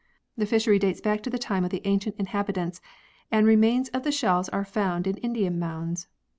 [0.35, 2.81] The fishery dates back to the time of the ancient inhabitants
[3.29, 6.07] and remains of the shells are found in Indian mounds.